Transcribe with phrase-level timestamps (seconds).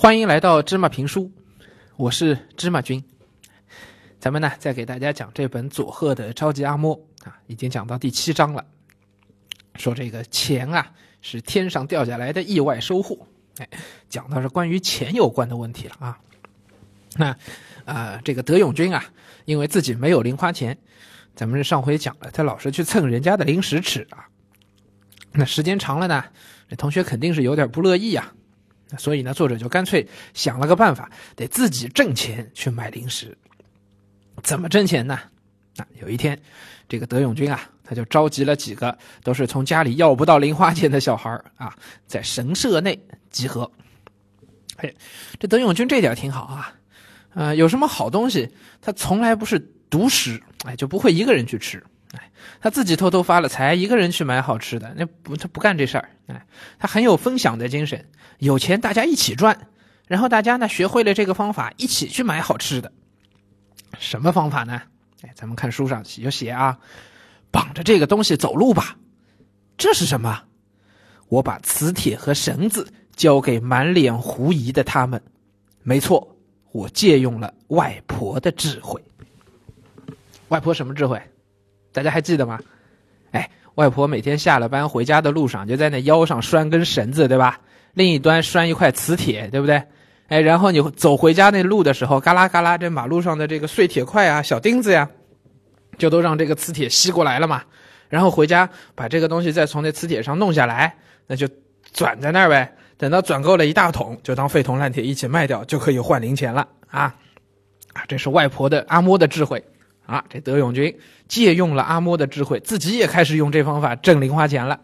[0.00, 1.30] 欢迎来到芝麻评书，
[1.98, 3.04] 我是芝麻君。
[4.18, 8.64] 咱们呢，再给大家讲这本佐贺的超级阿嬷啊，已经讲到第七章了。
[9.74, 10.90] 说这个钱啊，
[11.20, 13.28] 是天上掉下来的意外收获。
[13.58, 13.68] 哎，
[14.08, 16.18] 讲到是关于钱有关的问题了啊。
[17.16, 17.36] 那
[17.84, 19.04] 啊，这个德永君啊，
[19.44, 20.78] 因为自己没有零花钱，
[21.34, 24.24] 咱们上回讲了，他老是去蹭人家的零食吃啊。
[25.32, 26.24] 那时间长了呢，
[26.70, 28.32] 这同学肯定是有点不乐意呀。
[28.98, 33.36] 所以呢，作者就干脆想了个办法，得自己挣钱去买零食。
[34.42, 35.20] 怎么挣钱呢？
[35.76, 36.38] 啊，有一天，
[36.88, 41.74] 这个德永君啊，他就召集了几个都是从家里要不到零花钱的小孩啊，
[42.06, 42.98] 在神社内
[43.30, 43.70] 集合。
[44.76, 44.92] 哎，
[45.38, 46.74] 这德永君这点挺好啊，
[47.34, 48.48] 呃，有什么好东西，
[48.80, 51.82] 他从来不是独食，哎，就不会一个人去吃。
[52.12, 56.10] 哎，他自己偷偷发了财，一个人去买好吃的，那不他不干这事儿。
[56.26, 56.46] 哎，
[56.78, 59.68] 他很有分享的精神，有钱大家一起赚，
[60.06, 62.90] 然后大家呢学会了这个方法，一起去买好吃的。
[63.98, 64.82] 什么方法呢？
[65.22, 66.78] 哎，咱们看书上有写啊，
[67.50, 68.96] 绑着这个东西走路吧。
[69.76, 70.42] 这是什么？
[71.28, 75.22] 我把磁铁和绳子交给满脸狐疑的他们。
[75.82, 76.36] 没错，
[76.72, 79.00] 我借用了外婆的智慧。
[80.48, 81.20] 外婆什么智慧？
[81.92, 82.58] 大家还记得吗？
[83.32, 87.60] 哎，外婆每天下了班回家的路上，就在那腰上拴根绳子，对吧？
[87.94, 89.82] 另一端拴一块磁铁，对不对？
[90.28, 95.08] 哎，然后你走回家那路的时候，嘎啦嘎啦，这马路上的这个碎铁块啊、小钉子呀，
[95.98, 97.62] 就都让这个磁铁吸过来了嘛。
[98.08, 100.96] 然后回家把这个东西再从那磁铁上弄下来，
[101.26, 101.48] 那就
[101.92, 102.72] 转在那儿呗。
[102.96, 107.14] 等到转够了一大桶，就当废铜烂铁一起卖掉，就可以换零钱了啊！
[107.94, 109.64] 啊，这是外婆的阿嬷的智慧。
[110.10, 110.92] 啊，这德永君
[111.28, 114.80] 借用了阿嬷的智慧，自己也开始用这方法挣零花钱了。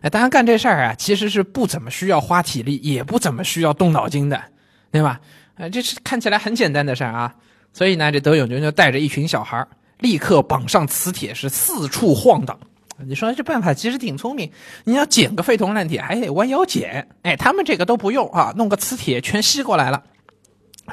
[0.00, 4.40] 哎，当然干这事儿啊，其实是不怎么需要花体力，也不怎么需要动脑筋的，
[4.92, 5.18] 对吧？
[5.56, 7.34] 哎，这是看起来很简单的事儿啊。
[7.72, 9.66] 所以呢，这德永君就带着一群小孩
[9.98, 12.56] 立刻绑上磁铁，是四处晃荡。
[13.04, 14.50] 你说这办法其实挺聪明，
[14.84, 17.08] 你要捡个废铜烂铁，还得弯腰捡。
[17.22, 20.02] 哎，他们这个都不用啊，弄个磁铁全吸过来了。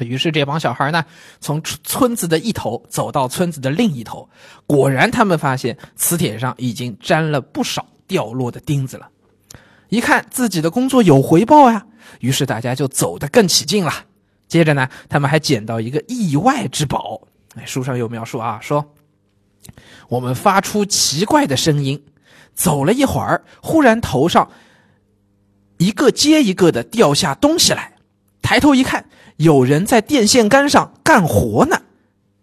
[0.03, 1.05] 于是这帮小孩呢，
[1.39, 4.27] 从村子的一头走到村子的另一头，
[4.67, 9.09] 果然他们发现磁铁上已经粘了不少掉落的钉子了。
[9.89, 11.85] 一看自己的工作有回报呀，
[12.19, 13.93] 于是大家就走得更起劲了。
[14.47, 17.21] 接着呢，他们还捡到一个意外之宝。
[17.55, 18.93] 哎，书上有描述啊，说
[20.09, 22.03] 我们发出奇怪的声音，
[22.53, 24.51] 走了一会儿，忽然头上
[25.77, 27.94] 一个接一个的掉下东西来，
[28.45, 29.09] 抬头一看。
[29.37, 31.81] 有人在电线杆上干活呢，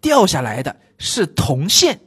[0.00, 2.00] 掉下来的是铜线。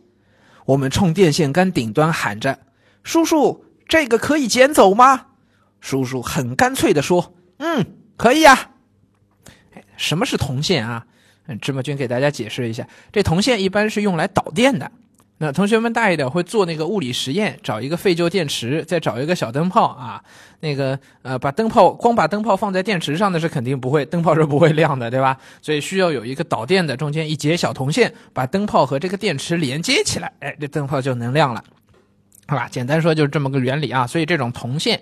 [0.66, 2.59] 我们冲电线杆顶端喊着
[3.01, 5.28] ：“叔叔，这个可以捡走吗？”
[5.81, 7.85] 叔叔很干脆的说：“嗯，
[8.17, 8.72] 可以啊。”
[9.97, 11.05] 什么是铜线啊？
[11.61, 14.91] 芝麻君给大家解释一下，这铜线一般是用来导电的。
[15.38, 20.23] 那同学们大一点会做那个物理实验，找一个废旧电池，再找一个小灯泡啊，
[20.62, 25.38] 那个呃，把灯泡光把灯泡放在电池上，那是肯定不会，灯泡是不会亮的，对吧？
[25.62, 31.62] 所以需要有一个导电的，中间一节小铜线，把灯泡和这个电池连接起来，哎，这灯泡就能亮了。
[32.47, 34.06] 好吧，简单说就是这么个原理啊。
[34.06, 35.01] 所以这种铜线，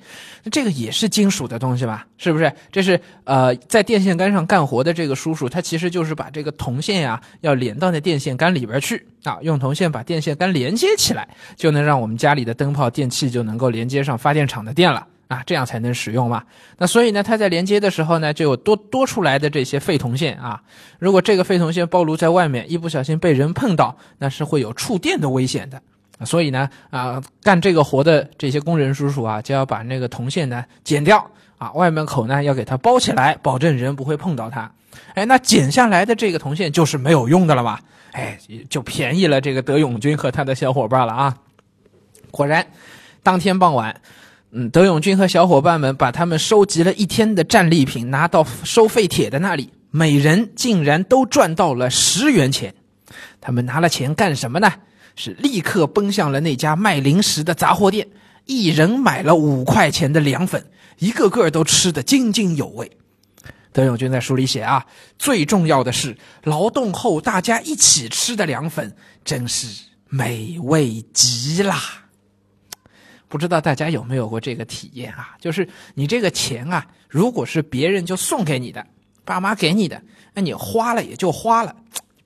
[0.50, 2.08] 这个也是金属的东西吧？
[2.18, 2.52] 是不是？
[2.72, 11.28] 这是呃，在电线杆上干活的这个叔叔，他其实就是把这个铜线呀，要连到那电线杆里边去啊，用铜线把电线杆连接起来，
[11.58, 16.42] 就能让我们家里的灯泡电器就能够连接上发电厂的电了啊，这样才能使用嘛。
[16.78, 20.62] 那所以呢，他在连接的时候呢，就有多多出来的这些废铜线啊。
[20.98, 25.82] 如果这个废铜线暴露在外面，一不小心被人碰到，那是会有触电的危险的。
[26.26, 34.72] 所以呢，啊，干这个活的这些工人叔叔啊，就要把那个铜线呢剪掉啊，外面口呢要给它包起来，保证人不会碰到它。
[35.16, 37.82] 哎，那剪下来的这个铜线就是没有用的了吧？
[38.12, 38.38] 哎，
[38.70, 41.36] 就便宜了这个德永军和他的小伙伴了啊。
[42.30, 42.66] 果然，
[43.24, 44.00] 当天傍晚，
[44.52, 52.74] 嗯，德永军和小伙伴们把他们收集了一天的战利品拿到收废铁的那里，每人竟然都赚到了十元钱。
[53.42, 54.72] 他们拿了钱干什么呢？
[55.16, 58.08] 是立刻奔向了那家卖零食的杂货店，
[58.46, 60.66] 一人买了五块钱的凉粉，
[60.98, 62.92] 一个个都吃得津津有味。
[63.72, 64.86] 德永君在书里写啊，
[65.18, 68.96] 最重要的是劳动后大家一起吃的凉粉，
[69.26, 69.68] 真是
[70.10, 71.80] 美味极啦！
[73.28, 75.36] 不知道大家有没有过这个体验啊？
[75.42, 78.86] 就是你这个钱啊，如果是别人就送给你的，
[79.26, 80.00] 爸妈给你的，
[80.36, 81.76] 那你花了也就花了，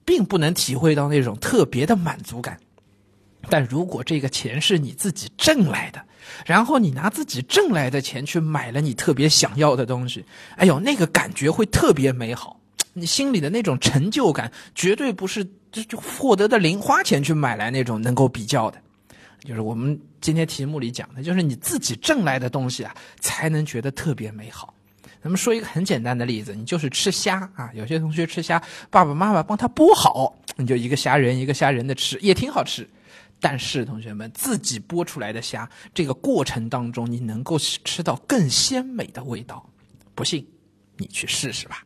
[0.03, 2.59] 并不能体会到那种特别的满足感。
[3.49, 6.01] 但如果这个钱是你自己挣来的，
[6.45, 10.23] 然后你拿自己挣来的钱去买了你特别想要的东西，
[10.55, 12.59] 哎呦，那个感觉会特别美好，
[12.93, 18.77] 你心里的那种成就感，绝对不是就就获得的零花钱去买来那种能够比较的。
[19.43, 24.73] 就是我们今天题目里讲的，就是你自己挣来的东西啊，才能觉得特别美好。
[25.23, 32.87] 咱们说一个很简单的例子，你就是吃虾啊，有些同学吃虾，爸爸妈妈帮他剥好，你就一个虾仁一个虾仁的吃，也挺好吃。
[33.39, 39.67] 但是同学们自己剥出来的虾，这个过程当中你能够吃到更鲜美的味道，
[40.13, 40.47] 不信
[40.97, 41.83] 你去试试吧。